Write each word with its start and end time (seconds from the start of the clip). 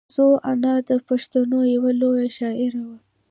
نازو 0.09 0.27
انا 0.51 0.73
د 0.89 0.91
پښتنو 1.07 1.59
یوه 1.75 1.91
لویه 2.01 2.29
شاعره 2.37 2.81
وه. 2.87 2.97